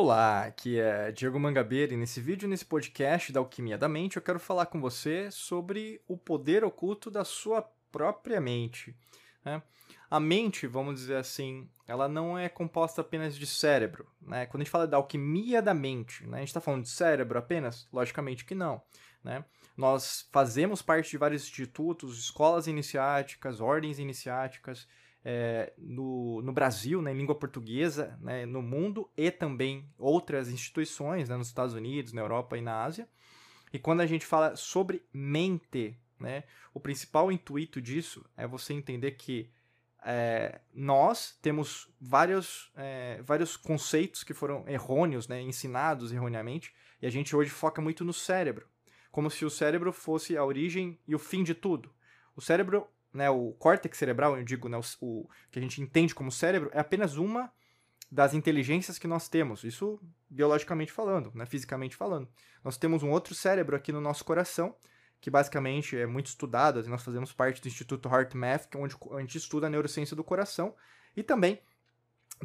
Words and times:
Olá, 0.00 0.44
aqui 0.44 0.78
é 0.78 1.10
Diego 1.10 1.40
Mangabeira 1.40 1.92
e 1.92 1.96
nesse 1.96 2.20
vídeo, 2.20 2.48
nesse 2.48 2.64
podcast 2.64 3.32
da 3.32 3.40
Alquimia 3.40 3.76
da 3.76 3.88
Mente, 3.88 4.14
eu 4.14 4.22
quero 4.22 4.38
falar 4.38 4.66
com 4.66 4.80
você 4.80 5.28
sobre 5.32 6.00
o 6.06 6.16
poder 6.16 6.62
oculto 6.62 7.10
da 7.10 7.24
sua 7.24 7.62
própria 7.90 8.40
mente. 8.40 8.96
Né? 9.44 9.60
A 10.08 10.20
mente, 10.20 10.68
vamos 10.68 11.00
dizer 11.00 11.16
assim, 11.16 11.68
ela 11.84 12.06
não 12.06 12.38
é 12.38 12.48
composta 12.48 13.00
apenas 13.00 13.36
de 13.36 13.44
cérebro. 13.44 14.06
Né? 14.22 14.46
Quando 14.46 14.60
a 14.60 14.64
gente 14.64 14.70
fala 14.70 14.86
da 14.86 14.98
alquimia 14.98 15.60
da 15.60 15.74
mente, 15.74 16.24
né? 16.28 16.36
a 16.36 16.40
gente 16.42 16.50
está 16.50 16.60
falando 16.60 16.84
de 16.84 16.90
cérebro 16.90 17.36
apenas? 17.36 17.88
Logicamente 17.92 18.44
que 18.44 18.54
não. 18.54 18.80
Né? 19.24 19.44
Nós 19.76 20.28
fazemos 20.30 20.80
parte 20.80 21.10
de 21.10 21.18
vários 21.18 21.42
institutos, 21.42 22.20
escolas 22.20 22.68
iniciáticas, 22.68 23.60
ordens 23.60 23.98
iniciáticas, 23.98 24.86
é, 25.24 25.72
no, 25.76 26.40
no 26.42 26.52
Brasil, 26.52 27.02
né, 27.02 27.12
em 27.12 27.16
língua 27.16 27.34
portuguesa, 27.34 28.18
né, 28.20 28.46
no 28.46 28.62
mundo 28.62 29.10
e 29.16 29.30
também 29.30 29.88
outras 29.98 30.48
instituições 30.48 31.28
né, 31.28 31.36
nos 31.36 31.48
Estados 31.48 31.74
Unidos, 31.74 32.12
na 32.12 32.20
Europa 32.20 32.56
e 32.56 32.60
na 32.60 32.82
Ásia. 32.82 33.08
E 33.72 33.78
quando 33.78 34.00
a 34.00 34.06
gente 34.06 34.24
fala 34.24 34.56
sobre 34.56 35.02
mente, 35.12 35.98
né, 36.18 36.44
o 36.72 36.80
principal 36.80 37.30
intuito 37.30 37.80
disso 37.80 38.24
é 38.36 38.46
você 38.46 38.72
entender 38.72 39.12
que 39.12 39.50
é, 40.04 40.60
nós 40.72 41.38
temos 41.42 41.88
vários, 42.00 42.70
é, 42.76 43.20
vários 43.22 43.56
conceitos 43.56 44.22
que 44.22 44.32
foram 44.32 44.66
errôneos, 44.68 45.28
né, 45.28 45.40
ensinados 45.42 46.12
erroneamente, 46.12 46.72
e 47.02 47.06
a 47.06 47.10
gente 47.10 47.34
hoje 47.34 47.50
foca 47.50 47.82
muito 47.82 48.04
no 48.04 48.12
cérebro, 48.12 48.66
como 49.10 49.30
se 49.30 49.44
o 49.44 49.50
cérebro 49.50 49.92
fosse 49.92 50.36
a 50.36 50.44
origem 50.44 50.98
e 51.06 51.14
o 51.14 51.18
fim 51.18 51.42
de 51.42 51.54
tudo. 51.54 51.92
O 52.34 52.40
cérebro 52.40 52.86
né, 53.12 53.28
o 53.30 53.52
córtex 53.52 53.96
cerebral, 53.96 54.36
eu 54.36 54.44
digo, 54.44 54.68
né, 54.68 54.78
o, 54.78 54.82
o, 55.00 55.28
que 55.50 55.58
a 55.58 55.62
gente 55.62 55.80
entende 55.80 56.14
como 56.14 56.30
cérebro, 56.30 56.70
é 56.72 56.80
apenas 56.80 57.16
uma 57.16 57.52
das 58.10 58.34
inteligências 58.34 58.98
que 58.98 59.06
nós 59.06 59.28
temos, 59.28 59.64
isso 59.64 60.00
biologicamente 60.30 60.92
falando, 60.92 61.30
né, 61.34 61.46
fisicamente 61.46 61.96
falando. 61.96 62.28
Nós 62.64 62.76
temos 62.76 63.02
um 63.02 63.10
outro 63.10 63.34
cérebro 63.34 63.76
aqui 63.76 63.92
no 63.92 64.00
nosso 64.00 64.24
coração, 64.24 64.74
que 65.20 65.30
basicamente 65.30 65.96
é 65.96 66.06
muito 66.06 66.26
estudado, 66.26 66.82
nós 66.88 67.02
fazemos 67.02 67.32
parte 67.32 67.60
do 67.60 67.68
Instituto 67.68 68.08
HeartMath, 68.08 68.68
é 68.72 68.78
onde 68.78 68.96
a 69.12 69.20
gente 69.20 69.36
estuda 69.36 69.66
a 69.66 69.70
neurociência 69.70 70.14
do 70.14 70.22
coração, 70.22 70.74
e 71.16 71.22
também 71.22 71.60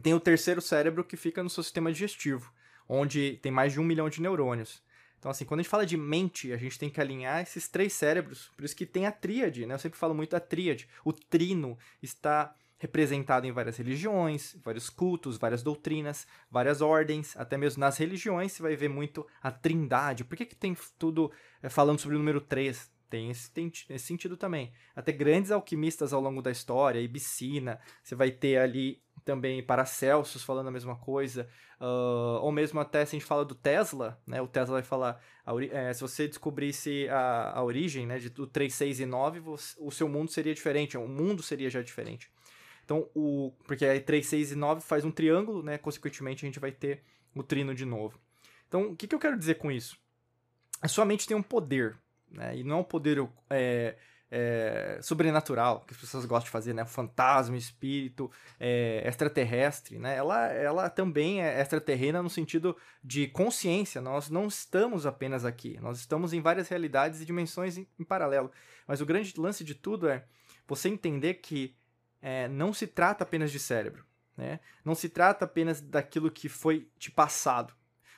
tem 0.01 0.13
o 0.13 0.19
terceiro 0.19 0.61
cérebro 0.61 1.03
que 1.03 1.15
fica 1.15 1.43
no 1.43 1.49
seu 1.49 1.63
sistema 1.63 1.91
digestivo, 1.91 2.51
onde 2.87 3.37
tem 3.41 3.51
mais 3.51 3.73
de 3.73 3.79
um 3.79 3.83
milhão 3.83 4.09
de 4.09 4.21
neurônios. 4.21 4.81
Então, 5.23 5.31
assim, 5.31 5.45
quando 5.45 5.61
a 5.61 5.63
gente 5.63 5.69
fala 5.69 5.85
de 5.85 5.95
mente, 5.95 6.51
a 6.51 6.57
gente 6.57 6.77
tem 6.77 6.89
que 6.89 6.99
alinhar 6.99 7.41
esses 7.41 7.69
três 7.69 7.93
cérebros. 7.93 8.51
Por 8.57 8.65
isso 8.65 8.75
que 8.75 8.85
tem 8.85 9.05
a 9.05 9.11
tríade, 9.11 9.65
né? 9.65 9.73
Eu 9.73 9.79
sempre 9.79 9.97
falo 9.97 10.13
muito 10.13 10.31
da 10.31 10.39
tríade. 10.41 10.85
O 11.05 11.13
trino 11.13 11.77
está 12.01 12.53
representado 12.77 13.47
em 13.47 13.51
várias 13.53 13.77
religiões, 13.77 14.53
vários 14.61 14.89
cultos, 14.89 15.37
várias 15.37 15.63
doutrinas, 15.63 16.27
várias 16.51 16.81
ordens, 16.81 17.37
até 17.37 17.55
mesmo 17.55 17.79
nas 17.79 17.95
religiões 17.95 18.51
você 18.51 18.61
vai 18.61 18.75
ver 18.75 18.89
muito 18.89 19.25
a 19.41 19.49
trindade. 19.49 20.25
Por 20.25 20.35
que, 20.35 20.45
que 20.45 20.57
tem 20.57 20.75
tudo 20.99 21.31
é, 21.61 21.69
falando 21.69 21.99
sobre 21.99 22.17
o 22.17 22.19
número 22.19 22.41
3? 22.41 22.91
Tem 23.09 23.29
esse, 23.29 23.49
tem 23.49 23.71
esse 23.91 24.05
sentido 24.05 24.35
também. 24.35 24.73
Até 24.93 25.13
grandes 25.13 25.51
alquimistas 25.51 26.11
ao 26.11 26.19
longo 26.19 26.41
da 26.41 26.51
história, 26.51 26.99
Ibicina, 26.99 27.79
você 28.03 28.13
vai 28.13 28.29
ter 28.29 28.57
ali 28.57 29.01
também 29.23 29.63
Paracelsus 29.63 30.43
falando 30.43 30.67
a 30.67 30.71
mesma 30.71 30.95
coisa, 30.95 31.47
uh, 31.79 32.39
ou 32.41 32.51
mesmo 32.51 32.79
até 32.79 33.05
se 33.05 33.15
a 33.15 33.19
gente 33.19 33.27
fala 33.27 33.43
do 33.45 33.55
Tesla, 33.55 34.21
né, 34.27 34.41
o 34.41 34.47
Tesla 34.47 34.75
vai 34.75 34.83
falar, 34.83 35.21
é, 35.71 35.93
se 35.93 36.01
você 36.01 36.27
descobrisse 36.27 37.07
a, 37.09 37.57
a 37.57 37.63
origem 37.63 38.05
né, 38.05 38.19
de, 38.19 38.29
do 38.29 38.45
3, 38.45 38.73
6 38.73 38.99
e 39.01 39.05
9, 39.05 39.39
você, 39.39 39.75
o 39.79 39.91
seu 39.91 40.07
mundo 40.07 40.31
seria 40.31 40.53
diferente, 40.53 40.97
o 40.97 41.07
mundo 41.07 41.41
seria 41.41 41.69
já 41.69 41.81
diferente. 41.81 42.31
Então, 42.85 43.09
o, 43.15 43.53
porque 43.65 43.85
aí 43.85 43.99
3, 43.99 44.25
6 44.25 44.51
e 44.51 44.55
9 44.55 44.81
faz 44.81 45.05
um 45.05 45.11
triângulo, 45.11 45.63
né, 45.63 45.77
consequentemente 45.77 46.45
a 46.45 46.47
gente 46.47 46.59
vai 46.59 46.71
ter 46.71 47.03
o 47.35 47.41
trino 47.41 47.73
de 47.73 47.85
novo. 47.85 48.19
Então, 48.67 48.91
o 48.91 48.95
que, 48.95 49.07
que 49.07 49.15
eu 49.15 49.19
quero 49.19 49.37
dizer 49.37 49.55
com 49.55 49.71
isso? 49.71 49.97
A 50.81 50.87
sua 50.87 51.05
mente 51.05 51.27
tem 51.27 51.37
um 51.37 51.43
poder, 51.43 51.97
né, 52.29 52.57
e 52.57 52.63
não 52.63 52.77
é 52.77 52.79
um 52.79 52.83
poder... 52.83 53.27
É, 53.49 53.95
é, 54.35 54.97
sobrenatural, 54.99 55.81
que 55.81 55.93
as 55.93 55.99
pessoas 55.99 56.25
gostam 56.25 56.45
de 56.45 56.49
fazer, 56.49 56.73
né? 56.73 56.83
Fantasma, 56.85 57.55
espírito, 57.55 58.31
é, 58.59 59.07
extraterrestre, 59.07 59.99
né? 59.99 60.17
Ela, 60.17 60.47
ela 60.47 60.89
também 60.89 61.43
é 61.43 61.61
extraterrena 61.61 62.23
no 62.23 62.31
sentido 62.31 62.75
de 63.03 63.27
consciência. 63.27 64.01
Nós 64.01 64.31
não 64.31 64.47
estamos 64.47 65.05
apenas 65.05 65.45
aqui, 65.45 65.79
nós 65.79 65.99
estamos 65.99 66.33
em 66.33 66.41
várias 66.41 66.67
realidades 66.67 67.21
e 67.21 67.25
dimensões 67.25 67.77
em, 67.77 67.87
em 67.99 68.03
paralelo. 68.03 68.51
Mas 68.87 69.01
o 69.01 69.05
grande 69.05 69.39
lance 69.39 69.63
de 69.63 69.75
tudo 69.75 70.09
é 70.09 70.25
você 70.67 70.89
entender 70.89 71.35
que 71.35 71.75
é, 72.19 72.47
não 72.47 72.73
se 72.73 72.87
trata 72.87 73.23
apenas 73.23 73.51
de 73.51 73.59
cérebro, 73.59 74.03
né? 74.35 74.59
Não 74.83 74.95
se 74.95 75.09
trata 75.09 75.45
apenas 75.45 75.79
daquilo 75.79 76.31
que 76.31 76.49
foi 76.49 76.89
te 76.97 77.11
passado. 77.11 77.71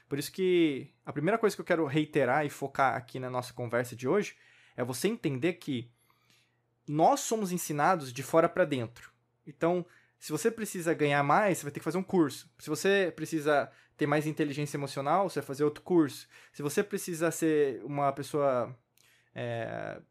Por 0.08 0.18
isso 0.18 0.32
que 0.32 0.94
a 1.06 1.12
primeira 1.12 1.38
coisa 1.38 1.54
que 1.58 1.62
eu 1.62 1.66
quero 1.66 1.86
reiterar 1.86 2.46
e 2.46 2.50
focar 2.50 2.96
aqui 2.96 3.20
na 3.20 3.30
nossa 3.30 3.52
conversa 3.52 3.98
de 3.98 4.08
hoje 4.08 4.38
é 4.78 4.84
você 4.84 5.10
entender 5.10 5.54
que 5.54 5.94
nós 6.88 7.22
somos 7.22 7.52
ensinados 7.52 8.12
de 8.12 8.24
fora 8.24 8.48
para 8.48 8.66
dentro. 8.66 9.12
Então, 9.46 9.86
se 10.20 10.32
você 10.32 10.50
precisa 10.50 10.94
ganhar 10.94 11.22
mais, 11.24 11.58
você 11.58 11.64
vai 11.64 11.72
ter 11.72 11.80
que 11.80 11.84
fazer 11.84 11.98
um 11.98 12.04
curso. 12.04 12.50
Se 12.60 12.70
você 12.70 13.14
precisa 13.16 13.72
ter 13.98 14.08
mais 14.08 14.26
inteligência 14.26 14.78
emocional, 14.78 15.30
você 15.30 15.40
vai 15.40 15.48
fazer 15.48 15.64
outro 15.64 15.84
curso. 15.84 16.28
Se 16.52 16.62
você 16.62 16.84
precisa 16.84 17.32
ser 17.32 17.84
uma 17.84 18.12
pessoa, 18.12 18.76
é, 19.34 20.02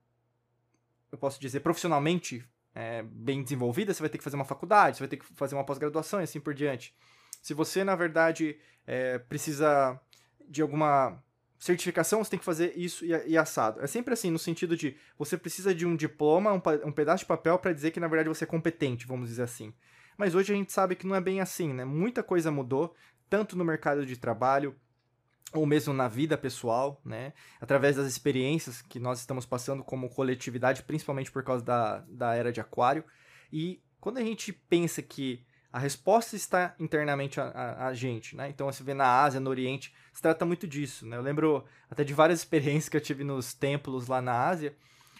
eu 1.11 1.19
posso 1.19 1.41
dizer, 1.41 1.61
profissionalmente 1.61 2.45
é, 2.75 3.03
bem 3.03 3.43
desenvolvida, 3.43 3.93
você 3.93 4.03
vai 4.03 4.09
ter 4.09 4.19
que 4.19 4.25
fazer 4.25 4.37
uma 4.37 4.45
faculdade, 4.45 4.97
você 4.97 5.03
vai 5.03 5.09
ter 5.09 5.17
que 5.17 5.27
fazer 5.35 5.55
uma 5.55 5.65
pós-graduação 5.65 6.21
e 6.21 6.25
assim 6.25 6.41
por 6.41 6.55
diante. 6.55 6.95
Se 7.43 7.53
você, 7.53 7.85
na 7.85 7.95
verdade, 7.95 8.59
é, 8.87 9.19
precisa 9.19 10.01
de 10.49 10.63
alguma 10.63 11.23
certificação, 11.65 12.23
você 12.23 12.33
tem 12.33 12.39
que 12.39 12.45
fazer 12.45 12.75
isso 12.77 13.07
e, 13.07 13.39
assado. 13.39 13.81
É 13.81 13.87
sempre 13.87 14.13
assim, 14.13 14.31
no 14.31 14.39
sentido 14.39 14.77
de 14.77 14.95
você 15.19 15.35
precisa 15.35 15.75
de 15.75 15.87
um 15.87 15.97
diploma, 15.97 16.53
um, 16.53 16.61
um 16.87 16.93
pedaço 16.93 17.25
de 17.25 17.27
papel 17.27 17.59
para 17.59 17.73
dizer 17.73 17.91
que 17.91 17.99
na 17.99 18.07
verdade 18.07 18.29
você 18.29 18.45
é 18.45 18.47
competente, 18.47 19.07
vamos 19.07 19.31
dizer 19.31 19.45
assim. 19.45 19.73
Mas 20.19 20.35
hoje 20.35 20.53
a 20.53 20.57
gente 20.57 20.71
sabe 20.71 20.95
que 20.95 21.07
não 21.07 21.17
é 21.17 21.23
bem 21.23 21.41
assim, 21.41 21.73
né? 21.73 21.83
Muita 21.83 22.23
coisa 22.23 22.51
mudou, 22.51 22.95
tanto 23.31 23.57
no 23.57 23.65
mercado 23.65 24.05
de 24.05 24.15
trabalho, 24.15 24.77
ou 25.55 25.65
mesmo 25.65 25.95
na 25.95 26.07
vida 26.07 26.37
pessoal, 26.37 27.01
né? 27.03 27.33
Através 27.59 27.97
das 27.97 28.07
experiências 28.07 28.83
que 28.83 29.01
nós 29.01 29.21
estamos 29.21 29.47
passando 29.47 29.83
como 29.83 30.11
coletividade, 30.11 30.83
principalmente 30.83 31.33
por 31.33 31.43
causa 31.43 31.65
da, 31.65 32.01
da 32.01 32.35
era 32.35 32.53
de 32.53 32.61
Aquário. 32.61 33.05
E 33.51 33.83
quando 34.01 34.19
a 34.19 34.23
gente 34.23 34.53
pensa 34.53 35.01
que 35.01 35.43
a 35.75 35.79
resposta 35.81 36.37
está 36.37 36.73
internamente 36.79 37.41
a, 37.41 37.47
a, 37.49 37.87
a, 37.89 37.95
gente, 37.95 38.37
né? 38.37 38.49
Então, 38.49 38.71
você 38.71 38.85
vê 38.85 38.95
na 38.95 39.25
Ásia, 39.25 39.41
no 39.41 39.51
Oriente, 39.51 39.93
se 40.13 40.23
trata 40.23 40.45
muito 40.45 40.69
disso, 40.69 41.05
né? 41.05 41.17
Eu 41.17 41.21
lembro 41.21 41.65
até 41.91 42.05
de 42.05 42.15
várias 42.15 42.39
experiências 42.47 42.89
que 42.89 42.97
eu 42.97 43.01
tive 43.01 43.25
nos 43.25 43.55
templos 43.55 44.07
lá 44.07 44.23
na 44.23 44.47
Ásia, 44.47 44.73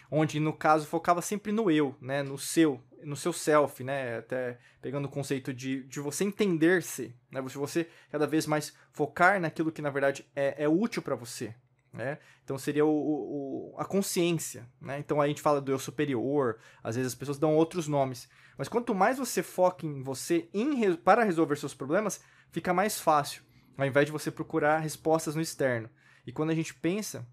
onde, 0.09 0.39
no 0.39 0.53
caso, 0.53 0.87
focava 0.87 1.21
sempre 1.21 1.51
no 1.51 1.69
eu, 1.69 1.93
né? 1.99 2.23
No 2.23 2.37
seu, 2.37 2.81
no 3.03 3.17
seu 3.17 3.33
self, 3.33 3.83
né? 3.83 4.19
Até 4.19 4.57
pegando 4.81 5.07
o 5.07 5.11
conceito 5.11 5.53
de, 5.53 5.83
de 5.83 5.99
você 5.99 6.23
entender-se, 6.23 7.13
né? 7.29 7.41
Você 7.41 7.89
cada 8.09 8.25
vez 8.25 8.47
mais 8.47 8.73
focar 8.93 9.41
naquilo 9.41 9.73
que, 9.73 9.81
na 9.81 9.89
verdade, 9.89 10.25
é, 10.33 10.63
é 10.63 10.69
útil 10.69 11.01
para 11.01 11.15
você, 11.15 11.53
né? 11.95 12.19
Então 12.43 12.57
seria 12.57 12.85
o, 12.85 12.89
o, 12.89 13.75
a 13.77 13.85
consciência. 13.85 14.67
Né? 14.81 14.99
Então 14.99 15.21
a 15.21 15.27
gente 15.27 15.41
fala 15.41 15.61
do 15.61 15.71
eu 15.71 15.79
superior, 15.79 16.59
às 16.83 16.95
vezes 16.95 17.13
as 17.13 17.17
pessoas 17.17 17.39
dão 17.39 17.55
outros 17.55 17.87
nomes. 17.87 18.29
Mas 18.57 18.67
quanto 18.67 18.93
mais 18.93 19.17
você 19.17 19.41
foca 19.41 19.85
em 19.85 20.01
você 20.01 20.49
em, 20.53 20.95
para 20.95 21.23
resolver 21.23 21.55
seus 21.55 21.73
problemas, 21.73 22.21
fica 22.51 22.73
mais 22.73 22.99
fácil, 22.99 23.43
ao 23.77 23.85
invés 23.85 24.05
de 24.05 24.11
você 24.11 24.29
procurar 24.29 24.79
respostas 24.79 25.35
no 25.35 25.41
externo. 25.41 25.89
E 26.27 26.31
quando 26.31 26.49
a 26.51 26.55
gente 26.55 26.73
pensa 26.73 27.27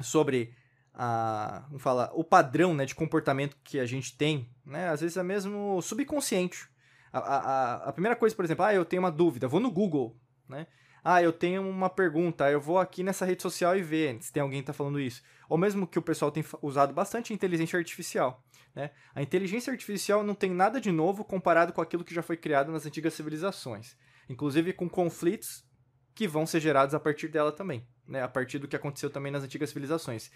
sobre 0.00 0.54
a, 0.92 1.64
vamos 1.68 1.82
falar, 1.82 2.10
o 2.14 2.24
padrão 2.24 2.74
né, 2.74 2.84
de 2.84 2.94
comportamento 2.94 3.56
que 3.62 3.78
a 3.78 3.86
gente 3.86 4.16
tem, 4.16 4.50
né, 4.64 4.88
às 4.88 5.00
vezes 5.00 5.16
é 5.16 5.22
mesmo 5.22 5.80
subconsciente. 5.82 6.68
A, 7.12 7.18
a, 7.18 7.74
a 7.88 7.92
primeira 7.92 8.16
coisa, 8.16 8.34
por 8.34 8.44
exemplo, 8.44 8.64
ah, 8.64 8.74
eu 8.74 8.84
tenho 8.84 9.02
uma 9.02 9.12
dúvida, 9.12 9.48
vou 9.48 9.60
no 9.60 9.70
Google, 9.70 10.18
né? 10.48 10.66
Ah, 11.08 11.22
eu 11.22 11.32
tenho 11.32 11.62
uma 11.62 11.88
pergunta, 11.88 12.50
eu 12.50 12.60
vou 12.60 12.80
aqui 12.80 13.04
nessa 13.04 13.24
rede 13.24 13.40
social 13.40 13.76
e 13.76 13.80
ver 13.80 14.20
se 14.20 14.32
tem 14.32 14.42
alguém 14.42 14.58
que 14.58 14.64
está 14.64 14.72
falando 14.72 14.98
isso. 14.98 15.22
Ou 15.48 15.56
mesmo 15.56 15.86
que 15.86 16.00
o 16.00 16.02
pessoal 16.02 16.32
tem 16.32 16.44
usado 16.60 16.92
bastante 16.92 17.32
inteligência 17.32 17.78
artificial. 17.78 18.44
Né? 18.74 18.90
A 19.14 19.22
inteligência 19.22 19.70
artificial 19.70 20.24
não 20.24 20.34
tem 20.34 20.50
nada 20.50 20.80
de 20.80 20.90
novo 20.90 21.24
comparado 21.24 21.72
com 21.72 21.80
aquilo 21.80 22.02
que 22.02 22.12
já 22.12 22.22
foi 22.22 22.36
criado 22.36 22.72
nas 22.72 22.86
antigas 22.86 23.14
civilizações. 23.14 23.96
Inclusive 24.28 24.72
com 24.72 24.88
conflitos 24.88 25.64
que 26.12 26.26
vão 26.26 26.44
ser 26.44 26.58
gerados 26.58 26.92
a 26.92 26.98
partir 26.98 27.28
dela 27.28 27.52
também, 27.52 27.86
né? 28.08 28.24
a 28.24 28.28
partir 28.28 28.58
do 28.58 28.66
que 28.66 28.74
aconteceu 28.74 29.08
também 29.08 29.30
nas 29.30 29.44
antigas 29.44 29.68
civilizações. 29.68 30.28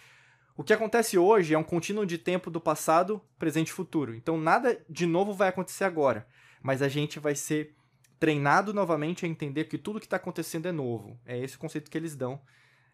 O 0.56 0.62
que 0.62 0.72
acontece 0.72 1.18
hoje 1.18 1.52
é 1.52 1.58
um 1.58 1.64
contínuo 1.64 2.06
de 2.06 2.16
tempo 2.16 2.48
do 2.48 2.60
passado, 2.60 3.20
presente 3.40 3.70
e 3.70 3.72
futuro. 3.72 4.14
Então 4.14 4.38
nada 4.38 4.80
de 4.88 5.04
novo 5.04 5.34
vai 5.34 5.48
acontecer 5.48 5.82
agora, 5.82 6.28
mas 6.62 6.80
a 6.80 6.86
gente 6.86 7.18
vai 7.18 7.34
ser 7.34 7.74
treinado 8.20 8.74
novamente 8.74 9.24
a 9.24 9.28
entender 9.28 9.64
que 9.64 9.78
tudo 9.78 9.98
que 9.98 10.06
está 10.06 10.16
acontecendo 10.16 10.68
é 10.68 10.72
novo. 10.72 11.18
É 11.24 11.38
esse 11.38 11.56
o 11.56 11.58
conceito 11.58 11.90
que 11.90 11.96
eles 11.96 12.14
dão. 12.14 12.40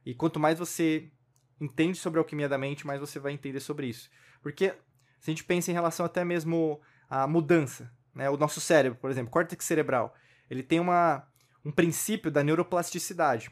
E 0.04 0.14
quanto 0.14 0.38
mais 0.38 0.58
você 0.58 1.10
entende 1.60 1.98
sobre 1.98 2.20
a 2.20 2.22
alquimia 2.22 2.48
da 2.48 2.56
mente, 2.56 2.86
mais 2.86 3.00
você 3.00 3.18
vai 3.18 3.32
entender 3.32 3.58
sobre 3.58 3.88
isso. 3.88 4.08
Porque 4.40 4.72
se 5.18 5.30
a 5.30 5.32
gente 5.32 5.42
pensa 5.42 5.70
em 5.70 5.74
relação 5.74 6.06
até 6.06 6.24
mesmo 6.24 6.80
à 7.10 7.26
mudança, 7.26 7.92
né? 8.14 8.30
o 8.30 8.36
nosso 8.36 8.60
cérebro, 8.60 8.98
por 9.00 9.10
exemplo, 9.10 9.32
córtex 9.32 9.64
cerebral, 9.64 10.14
ele 10.48 10.62
tem 10.62 10.78
uma, 10.78 11.26
um 11.64 11.72
princípio 11.72 12.30
da 12.30 12.44
neuroplasticidade. 12.44 13.50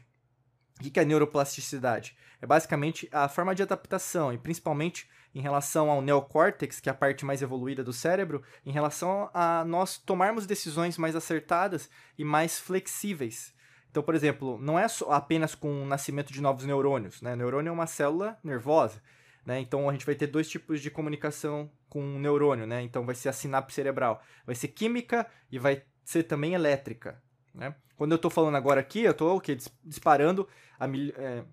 O 0.79 0.89
que 0.89 0.99
é 0.99 1.03
neuroplasticidade? 1.03 2.17
É 2.41 2.47
basicamente 2.47 3.09
a 3.11 3.27
forma 3.27 3.53
de 3.53 3.63
adaptação, 3.63 4.31
e 4.31 4.37
principalmente 4.37 5.09
em 5.35 5.41
relação 5.41 5.91
ao 5.91 6.01
neocórtex, 6.01 6.79
que 6.79 6.87
é 6.87 6.91
a 6.93 6.95
parte 6.95 7.25
mais 7.25 7.41
evoluída 7.41 7.83
do 7.83 7.91
cérebro, 7.91 8.41
em 8.65 8.71
relação 8.71 9.29
a 9.33 9.65
nós 9.65 9.97
tomarmos 9.97 10.45
decisões 10.45 10.97
mais 10.97 11.13
acertadas 11.13 11.89
e 12.17 12.23
mais 12.23 12.57
flexíveis. 12.57 13.53
Então, 13.91 14.01
por 14.01 14.15
exemplo, 14.15 14.57
não 14.61 14.79
é 14.79 14.87
apenas 15.09 15.53
com 15.53 15.83
o 15.83 15.85
nascimento 15.85 16.31
de 16.31 16.41
novos 16.41 16.65
neurônios. 16.65 17.21
Né? 17.21 17.35
Neurônio 17.35 17.69
é 17.69 17.73
uma 17.73 17.85
célula 17.85 18.39
nervosa. 18.41 19.01
Né? 19.45 19.59
Então, 19.59 19.89
a 19.89 19.91
gente 19.91 20.05
vai 20.05 20.15
ter 20.15 20.27
dois 20.27 20.49
tipos 20.49 20.81
de 20.81 20.89
comunicação 20.89 21.69
com 21.89 22.15
o 22.15 22.19
neurônio. 22.19 22.65
Né? 22.65 22.81
Então, 22.81 23.05
vai 23.05 23.15
ser 23.15 23.27
a 23.27 23.33
sinapse 23.33 23.75
cerebral. 23.75 24.21
Vai 24.45 24.55
ser 24.55 24.69
química 24.69 25.27
e 25.51 25.59
vai 25.59 25.83
ser 26.03 26.23
também 26.23 26.53
elétrica. 26.53 27.21
Né? 27.53 27.75
Quando 27.97 28.11
eu 28.11 28.17
estou 28.17 28.31
falando 28.31 28.55
agora 28.55 28.79
aqui, 28.79 29.01
eu 29.01 29.11
estou 29.11 29.41
disparando 29.83 30.47
a 30.77 30.87
mil, 30.87 31.13
é, 31.17 31.43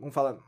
vamos 0.00 0.14
falar, 0.14 0.38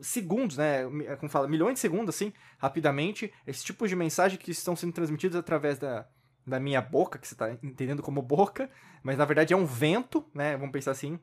segundos, 0.00 0.56
né? 0.56 0.82
É, 1.06 1.16
como 1.16 1.30
fala, 1.30 1.48
milhões 1.48 1.74
de 1.74 1.80
segundos, 1.80 2.14
assim, 2.14 2.32
rapidamente, 2.58 3.32
esse 3.46 3.64
tipo 3.64 3.86
de 3.86 3.96
mensagem 3.96 4.38
que 4.38 4.50
estão 4.50 4.76
sendo 4.76 4.92
transmitidos 4.92 5.36
através 5.36 5.78
da, 5.78 6.06
da 6.46 6.60
minha 6.60 6.80
boca, 6.80 7.18
que 7.18 7.26
você 7.26 7.34
está 7.34 7.52
entendendo 7.62 8.02
como 8.02 8.22
boca, 8.22 8.70
mas 9.02 9.18
na 9.18 9.24
verdade 9.24 9.52
é 9.52 9.56
um 9.56 9.66
vento, 9.66 10.24
né? 10.34 10.56
Vamos 10.56 10.72
pensar 10.72 10.92
assim, 10.92 11.18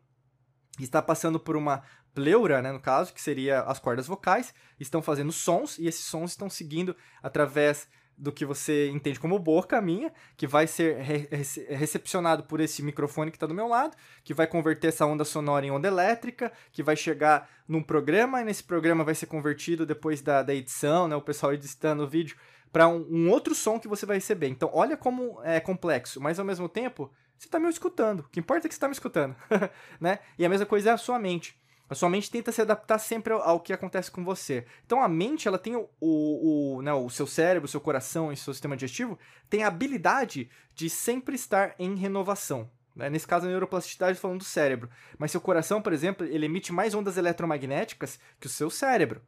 está 0.80 1.02
passando 1.02 1.40
por 1.40 1.56
uma 1.56 1.84
pleura, 2.14 2.62
né, 2.62 2.72
no 2.72 2.80
caso, 2.80 3.14
que 3.14 3.22
seria 3.22 3.62
as 3.62 3.80
cordas 3.80 4.08
vocais, 4.08 4.54
estão 4.80 5.02
fazendo 5.02 5.32
sons 5.32 5.80
e 5.80 5.88
esses 5.88 6.06
sons 6.06 6.32
estão 6.32 6.50
seguindo 6.50 6.96
através 7.22 7.88
do 8.18 8.32
que 8.32 8.46
você 8.46 8.90
entende 8.90 9.20
como 9.20 9.38
boca 9.40 9.82
minha, 9.82 10.12
que 10.38 10.48
vai 10.48 10.68
ser 10.68 10.98
re 10.98 11.28
recepcionado 11.70 12.44
por 12.44 12.60
esse 12.60 12.82
microfone 12.84 13.32
que 13.32 13.38
está 13.38 13.48
do 13.48 13.54
meu 13.54 13.68
lado, 13.68 13.96
que 14.24 14.34
vai 14.34 14.48
converter 14.48 14.88
essa 14.88 15.06
onda 15.06 15.26
sonora 15.26 15.66
em 15.66 15.72
onda 15.72 15.88
elétrica, 15.88 16.52
que 16.72 16.84
vai 16.84 16.96
chegar 16.96 17.50
num 17.68 17.82
programa, 17.82 18.42
e 18.42 18.46
nesse 18.46 18.64
programa 18.64 19.04
vai 19.04 19.16
ser 19.16 19.26
convertido 19.26 19.86
depois 19.86 20.22
da, 20.22 20.44
da 20.44 20.54
edição, 20.54 21.08
né, 21.08 21.16
o 21.16 21.22
pessoal 21.22 21.54
editando 21.54 22.04
o 22.04 22.08
vídeo, 22.08 22.38
para 22.72 22.88
um, 22.88 23.06
um, 23.10 23.30
outro 23.30 23.54
som 23.54 23.80
que 23.80 23.88
você 23.88 24.06
vai 24.06 24.18
receber. 24.18 24.48
Então, 24.48 24.70
olha 24.74 24.98
como 24.98 25.40
é 25.44 25.60
complexo, 25.60 26.20
mas 26.20 26.40
ao 26.40 26.46
mesmo 26.46 26.68
tempo, 26.68 27.12
você 27.38 27.48
está 27.48 27.60
me 27.60 27.70
escutando. 27.70 28.22
O 28.22 28.30
que 28.30 28.40
importa 28.40 28.66
é 28.66 28.70
que 28.70 28.74
você 28.74 28.78
está 28.78 28.88
me 28.88 28.94
escutando. 28.94 29.36
né? 30.02 30.20
E 30.40 30.46
a 30.46 30.50
mesma 30.50 30.66
coisa 30.66 30.90
é 30.90 30.94
a 30.94 30.98
sua 30.98 31.20
mente. 31.20 31.56
A 31.90 31.96
sua 31.96 32.10
mente 32.10 32.32
tenta 32.32 32.52
se 32.52 32.62
adaptar 32.62 32.98
sempre 32.98 33.34
ao, 33.34 33.60
que 33.60 33.74
acontece 33.74 34.10
com 34.10 34.24
você. 34.24 34.66
Então 34.86 35.02
a 35.02 35.08
mente, 35.08 35.48
ela 35.48 35.60
tem 35.60 35.76
o, 35.76 35.90
o, 36.00 36.78
o, 36.78 36.82
né, 36.82 36.94
o 36.94 37.10
seu 37.10 37.28
cérebro, 37.28 37.66
o 37.66 37.70
seu 37.70 37.82
coração 37.82 38.32
e 38.32 38.34
o 38.34 38.38
seu 38.38 38.54
sistema 38.54 38.76
digestivo 38.76 39.20
tem 39.50 39.64
a 39.64 39.68
habilidade 39.68 40.50
de 40.74 40.90
sempre 40.90 41.36
estar 41.36 41.76
em 41.78 41.96
renovação. 41.96 42.70
Né? 42.96 43.10
Nesse 43.10 43.28
caso, 43.28 43.46
a 43.46 43.50
neuroplasticidade 43.50 44.20
falando 44.20 44.40
do 44.40 44.44
cérebro. 44.44 44.90
Mas 45.18 45.32
seu 45.32 45.42
coração, 45.42 45.82
por 45.82 45.94
exemplo, 45.94 46.26
ele 46.26 46.46
emite 46.46 46.72
mais 46.72 46.94
ondas 46.94 47.18
eletromagnéticas 47.18 48.20
que 48.40 48.48
o 48.48 48.50
seu 48.50 48.70
cérebro. 48.70 49.22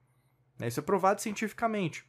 Né? 0.57 0.67
Isso 0.67 0.79
é 0.79 0.83
provado 0.83 1.21
cientificamente. 1.21 2.05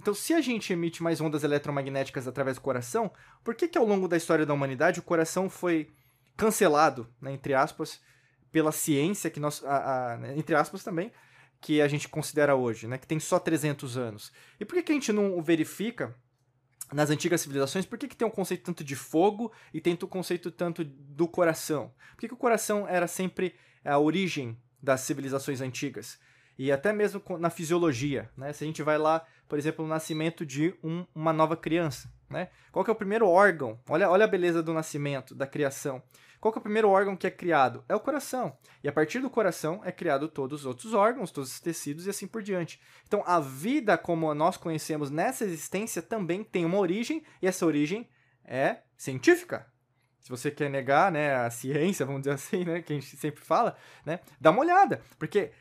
Então, 0.00 0.14
se 0.14 0.32
a 0.32 0.40
gente 0.40 0.72
emite 0.72 1.02
mais 1.02 1.20
ondas 1.20 1.44
eletromagnéticas 1.44 2.26
através 2.26 2.56
do 2.56 2.62
coração, 2.62 3.10
por 3.44 3.54
que, 3.54 3.68
que 3.68 3.76
ao 3.78 3.86
longo 3.86 4.08
da 4.08 4.16
história 4.16 4.46
da 4.46 4.54
humanidade 4.54 4.98
o 4.98 5.02
coração 5.02 5.50
foi 5.50 5.90
cancelado, 6.36 7.06
né, 7.20 7.32
entre 7.32 7.52
aspas, 7.52 8.00
pela 8.52 8.72
ciência 8.72 9.30
que 9.30 9.40
nós, 9.40 9.64
a, 9.64 10.12
a, 10.12 10.16
né, 10.18 10.34
entre 10.36 10.54
aspas 10.54 10.82
também, 10.82 11.12
que 11.60 11.80
a 11.80 11.88
gente 11.88 12.08
considera 12.08 12.54
hoje, 12.54 12.86
né, 12.86 12.98
que 12.98 13.06
tem 13.06 13.20
só 13.20 13.38
300 13.38 13.96
anos. 13.96 14.32
E 14.58 14.64
por 14.64 14.74
que, 14.74 14.82
que 14.82 14.92
a 14.92 14.94
gente 14.94 15.12
não 15.12 15.42
verifica 15.42 16.14
nas 16.92 17.10
antigas 17.10 17.40
civilizações, 17.40 17.86
por 17.86 17.98
que, 17.98 18.08
que 18.08 18.16
tem 18.16 18.26
um 18.26 18.30
conceito 18.30 18.64
tanto 18.64 18.82
de 18.82 18.96
fogo 18.96 19.52
e 19.72 19.80
tem 19.80 19.94
um 19.94 20.06
conceito 20.06 20.50
tanto 20.50 20.84
do 20.84 21.28
coração? 21.28 21.92
Por 22.12 22.20
que, 22.20 22.28
que 22.28 22.34
o 22.34 22.38
coração 22.38 22.86
era 22.88 23.06
sempre 23.06 23.54
a 23.84 23.98
origem 23.98 24.58
das 24.82 25.02
civilizações 25.02 25.60
antigas? 25.60 26.18
E 26.58 26.70
até 26.70 26.92
mesmo 26.92 27.22
na 27.38 27.48
fisiologia, 27.48 28.28
né? 28.36 28.52
Se 28.52 28.64
a 28.64 28.66
gente 28.66 28.82
vai 28.82 28.98
lá, 28.98 29.24
por 29.48 29.58
exemplo, 29.58 29.84
no 29.84 29.88
nascimento 29.88 30.44
de 30.44 30.74
um, 30.82 31.06
uma 31.14 31.32
nova 31.32 31.56
criança, 31.56 32.12
né? 32.28 32.50
Qual 32.70 32.84
que 32.84 32.90
é 32.90 32.92
o 32.92 32.96
primeiro 32.96 33.26
órgão? 33.26 33.80
Olha, 33.88 34.10
olha 34.10 34.24
a 34.24 34.28
beleza 34.28 34.62
do 34.62 34.74
nascimento, 34.74 35.34
da 35.34 35.46
criação. 35.46 36.02
Qual 36.40 36.54
é 36.54 36.58
o 36.58 36.62
primeiro 36.62 36.88
órgão 36.88 37.16
que 37.16 37.26
é 37.26 37.30
criado? 37.30 37.84
É 37.88 37.94
o 37.94 38.00
coração. 38.00 38.56
E 38.82 38.88
a 38.88 38.92
partir 38.92 39.20
do 39.20 39.28
coração 39.28 39.82
é 39.84 39.92
criado 39.92 40.26
todos 40.26 40.60
os 40.60 40.66
outros 40.66 40.94
órgãos, 40.94 41.30
todos 41.30 41.52
os 41.52 41.60
tecidos 41.60 42.06
e 42.06 42.10
assim 42.10 42.26
por 42.26 42.42
diante. 42.42 42.80
Então 43.06 43.22
a 43.26 43.38
vida 43.38 43.98
como 43.98 44.32
nós 44.34 44.56
conhecemos 44.56 45.10
nessa 45.10 45.44
existência 45.44 46.00
também 46.00 46.42
tem 46.42 46.64
uma 46.64 46.78
origem, 46.78 47.22
e 47.42 47.46
essa 47.46 47.66
origem 47.66 48.08
é 48.44 48.78
científica. 48.96 49.70
Se 50.18 50.30
você 50.30 50.50
quer 50.50 50.70
negar, 50.70 51.12
né, 51.12 51.34
a 51.34 51.50
ciência, 51.50 52.06
vamos 52.06 52.22
dizer 52.22 52.34
assim, 52.34 52.64
né, 52.64 52.80
que 52.80 52.92
a 52.92 52.96
gente 52.96 53.16
sempre 53.16 53.44
fala, 53.44 53.76
né, 54.04 54.20
dá 54.40 54.50
uma 54.50 54.60
olhada, 54.60 55.02
porque 55.18 55.52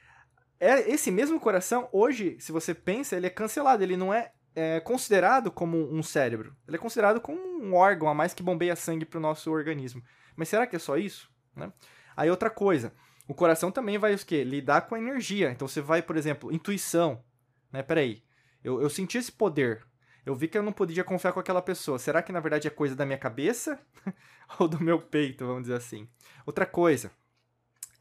é 0.60 0.92
esse 0.92 1.12
mesmo 1.12 1.40
coração 1.40 1.90
hoje, 1.92 2.38
se 2.40 2.52
você 2.52 2.74
pensa, 2.74 3.16
ele 3.16 3.28
é 3.28 3.30
cancelado, 3.30 3.84
ele 3.84 3.96
não 3.96 4.14
é 4.14 4.32
é 4.56 4.80
considerado 4.80 5.52
como 5.52 5.92
um 5.94 6.04
cérebro. 6.04 6.56
Ele 6.68 6.78
é 6.78 6.80
considerado 6.80 7.22
como 7.22 7.40
um 7.40 7.74
órgão 7.76 8.10
a 8.10 8.14
mais 8.14 8.34
que 8.34 8.44
bombeia 8.44 8.76
sangue 8.76 9.06
para 9.06 9.18
o 9.18 9.22
nosso 9.22 9.52
organismo. 9.52 10.04
Mas 10.36 10.50
será 10.50 10.66
que 10.66 10.76
é 10.76 10.80
só 10.80 10.98
isso? 10.98 11.30
Né? 11.56 11.72
Aí 12.16 12.30
outra 12.30 12.50
coisa, 12.50 12.94
o 13.28 13.34
coração 13.34 13.72
também 13.72 13.98
vai 13.98 14.14
o 14.14 14.26
quê? 14.26 14.44
lidar 14.44 14.82
com 14.82 14.96
a 14.96 15.00
energia. 15.00 15.52
Então 15.52 15.68
você 15.68 15.82
vai, 15.82 16.02
por 16.02 16.18
exemplo, 16.18 16.52
intuição. 16.52 17.24
Né? 17.72 17.84
Peraí, 17.84 18.24
eu, 18.64 18.82
eu 18.82 18.90
senti 18.90 19.18
esse 19.18 19.32
poder. 19.32 19.86
Eu 20.26 20.36
vi 20.36 20.48
que 20.48 20.58
eu 20.58 20.64
não 20.64 20.74
podia 20.74 21.04
confiar 21.04 21.32
com 21.32 21.40
aquela 21.40 21.62
pessoa. 21.62 21.98
Será 21.98 22.22
que 22.22 22.32
na 22.32 22.40
verdade 22.40 22.68
é 22.68 22.72
coisa 22.72 22.96
da 22.96 23.06
minha 23.06 23.18
cabeça 23.18 23.80
ou 24.60 24.68
do 24.68 24.84
meu 24.84 25.02
peito, 25.02 25.46
vamos 25.46 25.64
dizer 25.64 25.76
assim? 25.76 26.08
Outra 26.46 26.66
coisa, 26.66 27.12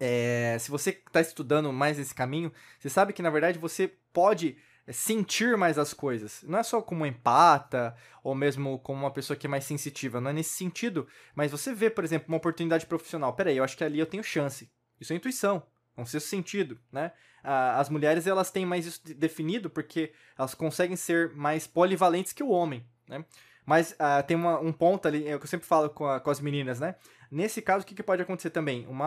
é, 0.00 0.56
se 0.60 0.70
você 0.70 0.90
está 0.90 1.20
estudando 1.20 1.72
mais 1.72 1.98
esse 1.98 2.14
caminho, 2.14 2.52
você 2.78 2.88
sabe 2.88 3.12
que 3.12 3.22
na 3.22 3.30
verdade 3.30 3.58
você 3.58 3.88
pode 4.12 4.56
sentir 4.92 5.56
mais 5.56 5.78
as 5.78 5.92
coisas. 5.92 6.42
Não 6.46 6.58
é 6.58 6.62
só 6.62 6.80
como 6.80 7.06
empata, 7.06 7.94
ou 8.22 8.34
mesmo 8.34 8.78
como 8.80 9.00
uma 9.00 9.10
pessoa 9.10 9.36
que 9.36 9.46
é 9.46 9.50
mais 9.50 9.64
sensitiva, 9.64 10.20
não 10.20 10.30
é 10.30 10.32
nesse 10.32 10.54
sentido. 10.54 11.06
Mas 11.34 11.50
você 11.50 11.72
vê, 11.72 11.90
por 11.90 12.04
exemplo, 12.04 12.28
uma 12.28 12.38
oportunidade 12.38 12.86
profissional. 12.86 13.32
Peraí, 13.34 13.56
eu 13.56 13.64
acho 13.64 13.76
que 13.76 13.84
ali 13.84 13.98
eu 13.98 14.06
tenho 14.06 14.22
chance. 14.22 14.70
Isso 15.00 15.12
é 15.12 15.16
intuição, 15.16 15.62
é 15.96 16.00
um 16.00 16.06
sexto 16.06 16.28
sentido, 16.28 16.78
né? 16.90 17.12
As 17.42 17.88
mulheres, 17.88 18.26
elas 18.26 18.50
têm 18.50 18.66
mais 18.66 18.84
isso 18.84 19.00
definido 19.14 19.70
porque 19.70 20.12
elas 20.36 20.54
conseguem 20.54 20.96
ser 20.96 21.34
mais 21.34 21.66
polivalentes 21.66 22.32
que 22.32 22.42
o 22.42 22.50
homem, 22.50 22.84
né? 23.08 23.24
Mas 23.64 23.92
uh, 23.92 24.26
tem 24.26 24.34
uma, 24.34 24.58
um 24.58 24.72
ponto 24.72 25.06
ali, 25.06 25.28
é 25.28 25.36
o 25.36 25.38
que 25.38 25.44
eu 25.44 25.50
sempre 25.50 25.66
falo 25.66 25.90
com, 25.90 26.06
a, 26.06 26.18
com 26.18 26.30
as 26.30 26.40
meninas, 26.40 26.80
né? 26.80 26.94
Nesse 27.30 27.60
caso, 27.60 27.84
o 27.84 27.86
que, 27.86 28.02
pode 28.02 28.22
acontecer 28.22 28.50
também? 28.50 28.86
Um 28.86 28.98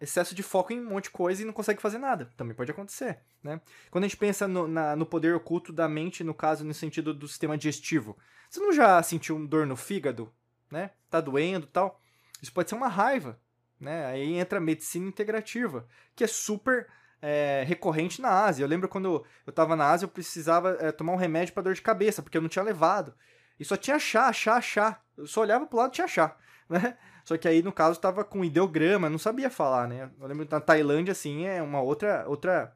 excesso 0.00 0.34
de 0.34 0.42
foco 0.42 0.72
em 0.72 0.80
um 0.80 0.90
monte 0.90 1.04
de 1.04 1.10
coisa 1.10 1.42
e 1.42 1.44
não 1.44 1.52
consegue 1.52 1.82
fazer 1.82 1.98
nada. 1.98 2.32
Também 2.36 2.54
pode 2.54 2.70
acontecer, 2.70 3.18
né? 3.42 3.60
Quando 3.90 4.04
a 4.04 4.06
gente 4.06 4.16
pensa 4.16 4.46
no, 4.46 4.68
na, 4.68 4.94
no 4.94 5.04
poder 5.04 5.34
oculto 5.34 5.72
da 5.72 5.88
mente, 5.88 6.22
no 6.22 6.34
caso, 6.34 6.64
no 6.64 6.72
sentido 6.72 7.12
do 7.12 7.26
sistema 7.26 7.58
digestivo, 7.58 8.16
você 8.48 8.60
não 8.60 8.72
já 8.72 9.02
sentiu 9.02 9.44
dor 9.46 9.66
no 9.66 9.74
fígado, 9.74 10.32
né? 10.70 10.92
Tá 11.10 11.20
doendo 11.20 11.66
tal? 11.66 12.00
Isso 12.40 12.52
pode 12.52 12.68
ser 12.68 12.76
uma 12.76 12.88
raiva, 12.88 13.40
né? 13.80 14.06
Aí 14.06 14.34
entra 14.34 14.58
a 14.58 14.62
medicina 14.62 15.08
integrativa, 15.08 15.88
que 16.14 16.22
é 16.22 16.28
super 16.28 16.86
é, 17.20 17.64
recorrente 17.66 18.22
na 18.22 18.44
Ásia. 18.44 18.62
Eu 18.62 18.68
lembro 18.68 18.88
quando 18.88 19.26
eu 19.46 19.50
estava 19.50 19.74
na 19.74 19.90
Ásia, 19.90 20.04
eu 20.04 20.10
precisava 20.10 20.76
é, 20.78 20.92
tomar 20.92 21.14
um 21.14 21.16
remédio 21.16 21.54
para 21.54 21.64
dor 21.64 21.74
de 21.74 21.82
cabeça, 21.82 22.22
porque 22.22 22.36
eu 22.36 22.42
não 22.42 22.48
tinha 22.48 22.62
levado. 22.62 23.14
E 23.58 23.64
só 23.64 23.76
tinha 23.76 23.98
chá, 23.98 24.32
chá, 24.32 24.60
chá. 24.60 25.00
Eu 25.16 25.26
só 25.26 25.40
olhava 25.40 25.66
pro 25.66 25.78
lado 25.78 25.90
e 25.90 25.94
tinha 25.94 26.08
chá, 26.08 26.36
né? 26.68 26.96
Só 27.24 27.36
que 27.36 27.48
aí, 27.48 27.62
no 27.62 27.72
caso, 27.72 28.00
tava 28.00 28.24
com 28.24 28.44
ideograma, 28.44 29.08
não 29.08 29.18
sabia 29.18 29.48
falar, 29.48 29.88
né? 29.88 30.10
Eu 30.20 30.26
lembro 30.26 30.46
na 30.50 30.60
Tailândia, 30.60 31.12
assim, 31.12 31.46
é 31.46 31.62
uma 31.62 31.80
outra, 31.80 32.24
outra, 32.28 32.74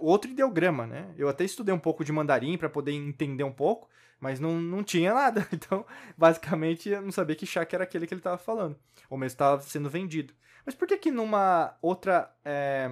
outro 0.00 0.30
ideograma, 0.30 0.86
né? 0.86 1.14
Eu 1.16 1.28
até 1.28 1.44
estudei 1.44 1.74
um 1.74 1.78
pouco 1.78 2.04
de 2.04 2.12
mandarim 2.12 2.58
para 2.58 2.68
poder 2.68 2.92
entender 2.92 3.44
um 3.44 3.52
pouco, 3.52 3.88
mas 4.20 4.40
não, 4.40 4.60
não 4.60 4.82
tinha 4.82 5.14
nada. 5.14 5.46
Então, 5.52 5.86
basicamente, 6.16 6.88
eu 6.88 7.02
não 7.02 7.12
sabia 7.12 7.36
que 7.36 7.46
chá 7.46 7.66
era 7.70 7.84
aquele 7.84 8.06
que 8.06 8.14
ele 8.14 8.20
tava 8.20 8.38
falando. 8.38 8.76
Ou 9.08 9.16
mesmo 9.16 9.34
estava 9.34 9.62
sendo 9.62 9.88
vendido. 9.88 10.34
Mas 10.64 10.74
por 10.74 10.88
que 10.88 10.98
que 10.98 11.10
numa 11.12 11.76
outra 11.80 12.28
é, 12.44 12.90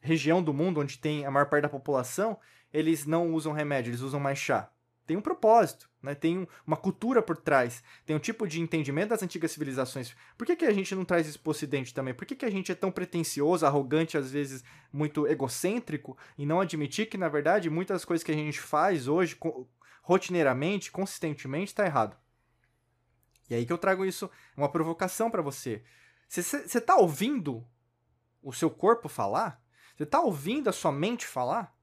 região 0.00 0.42
do 0.42 0.54
mundo, 0.54 0.80
onde 0.80 0.98
tem 0.98 1.26
a 1.26 1.30
maior 1.30 1.46
parte 1.46 1.62
da 1.62 1.68
população, 1.68 2.38
eles 2.72 3.04
não 3.04 3.34
usam 3.34 3.52
remédio, 3.52 3.90
eles 3.90 4.00
usam 4.00 4.20
mais 4.20 4.38
chá? 4.38 4.70
tem 5.10 5.16
um 5.16 5.20
propósito, 5.20 5.89
né? 6.02 6.14
tem 6.14 6.38
um, 6.38 6.46
uma 6.66 6.76
cultura 6.76 7.22
por 7.22 7.36
trás, 7.36 7.82
tem 8.04 8.14
um 8.14 8.18
tipo 8.18 8.46
de 8.46 8.60
entendimento 8.60 9.10
das 9.10 9.22
antigas 9.22 9.50
civilizações. 9.52 10.14
Por 10.36 10.46
que, 10.46 10.56
que 10.56 10.64
a 10.64 10.72
gente 10.72 10.94
não 10.94 11.04
traz 11.04 11.26
isso 11.26 11.40
para 11.40 11.50
o 11.50 11.52
Ocidente 11.52 11.94
também? 11.94 12.14
Por 12.14 12.26
que, 12.26 12.34
que 12.34 12.44
a 12.44 12.50
gente 12.50 12.72
é 12.72 12.74
tão 12.74 12.90
pretencioso, 12.90 13.66
arrogante, 13.66 14.16
às 14.16 14.30
vezes 14.30 14.64
muito 14.92 15.26
egocêntrico, 15.26 16.16
e 16.36 16.46
não 16.46 16.60
admitir 16.60 17.06
que, 17.06 17.18
na 17.18 17.28
verdade, 17.28 17.70
muitas 17.70 18.04
coisas 18.04 18.24
que 18.24 18.32
a 18.32 18.34
gente 18.34 18.60
faz 18.60 19.08
hoje, 19.08 19.36
rotineiramente, 20.02 20.90
consistentemente, 20.90 21.72
está 21.72 21.84
errado? 21.84 22.16
E 23.48 23.54
aí 23.54 23.66
que 23.66 23.72
eu 23.72 23.78
trago 23.78 24.04
isso, 24.04 24.30
uma 24.56 24.70
provocação 24.70 25.30
para 25.30 25.42
você. 25.42 25.82
Você 26.28 26.78
está 26.78 26.96
ouvindo 26.96 27.66
o 28.42 28.52
seu 28.52 28.70
corpo 28.70 29.08
falar? 29.08 29.60
Você 29.96 30.04
está 30.04 30.20
ouvindo 30.20 30.70
a 30.70 30.72
sua 30.72 30.92
mente 30.92 31.26
falar? 31.26 31.76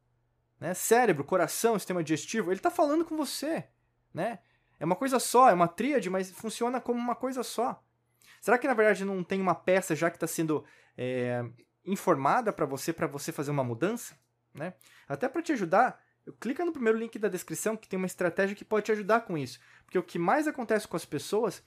né? 0.60 0.74
Cérebro, 0.74 1.24
coração, 1.24 1.78
sistema 1.78 2.04
digestivo, 2.04 2.52
ele 2.52 2.60
está 2.60 2.72
falando 2.72 3.06
com 3.06 3.16
você, 3.16 3.68
né? 4.14 4.40
É 4.80 4.86
uma 4.86 4.96
coisa 4.96 5.20
só, 5.20 5.50
é 5.50 5.54
uma 5.54 5.68
tríade, 5.68 6.10
mas 6.10 6.32
funciona 6.32 6.80
como 6.80 7.00
uma 7.00 7.16
coisa 7.16 7.44
só. 7.44 7.84
Será 8.42 8.58
que 8.58 8.68
na 8.68 8.74
verdade 8.74 9.04
não 9.04 9.24
tem 9.24 9.42
uma 9.42 9.56
peça 9.56 9.96
já 9.96 10.10
que 10.10 10.18
está 10.18 10.28
sendo 10.28 10.64
é, 10.98 11.44
informada 11.84 12.54
para 12.54 12.66
você, 12.66 12.94
para 12.94 13.08
você 13.08 13.32
fazer 13.32 13.52
uma 13.52 13.64
mudança? 13.64 14.16
Né? 14.54 14.74
Até 15.08 15.28
para 15.28 15.42
te 15.42 15.52
ajudar, 15.52 16.00
clica 16.40 16.64
no 16.64 16.72
primeiro 16.72 16.98
link 16.98 17.18
da 17.18 17.28
descrição 17.28 17.76
que 17.76 17.88
tem 17.88 17.98
uma 17.98 18.06
estratégia 18.06 18.56
que 18.56 18.66
pode 18.66 18.86
te 18.86 18.92
ajudar 18.92 19.22
com 19.22 19.38
isso. 19.38 19.60
Porque 19.86 19.98
o 19.98 20.04
que 20.04 20.20
mais 20.20 20.48
acontece 20.48 20.88
com 20.88 20.96
as 20.96 21.06
pessoas 21.06 21.64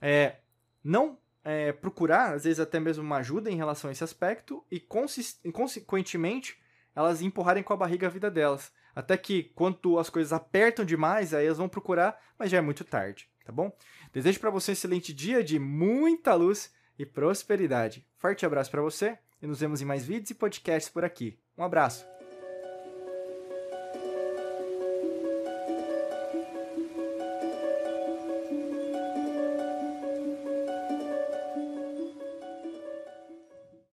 é 0.00 0.36
não 0.82 1.18
é, 1.44 1.72
procurar, 1.72 2.34
às 2.34 2.44
vezes 2.44 2.60
até 2.60 2.80
mesmo 2.80 3.04
uma 3.04 3.18
ajuda 3.18 3.50
em 3.50 3.56
relação 3.56 3.88
a 3.88 3.92
esse 3.92 4.04
aspecto 4.04 4.64
e, 4.70 4.80
consequentemente, 4.80 6.58
elas 6.94 7.22
empurrarem 7.22 7.62
com 7.62 7.72
a 7.72 7.76
barriga 7.76 8.06
a 8.06 8.10
vida 8.10 8.30
delas. 8.30 8.72
Até 8.98 9.16
que, 9.16 9.44
quando 9.54 9.96
as 9.96 10.10
coisas 10.10 10.32
apertam 10.32 10.84
demais, 10.84 11.32
aí 11.32 11.46
elas 11.46 11.58
vão 11.58 11.68
procurar, 11.68 12.20
mas 12.36 12.50
já 12.50 12.58
é 12.58 12.60
muito 12.60 12.84
tarde, 12.84 13.30
tá 13.44 13.52
bom? 13.52 13.70
Desejo 14.12 14.40
para 14.40 14.50
você 14.50 14.72
um 14.72 14.74
excelente 14.74 15.14
dia 15.14 15.44
de 15.44 15.56
muita 15.56 16.34
luz 16.34 16.74
e 16.98 17.06
prosperidade. 17.06 18.04
Forte 18.16 18.44
abraço 18.44 18.72
para 18.72 18.82
você 18.82 19.16
e 19.40 19.46
nos 19.46 19.60
vemos 19.60 19.80
em 19.80 19.84
mais 19.84 20.04
vídeos 20.04 20.30
e 20.30 20.34
podcasts 20.34 20.92
por 20.92 21.04
aqui. 21.04 21.38
Um 21.56 21.62
abraço! 21.62 22.17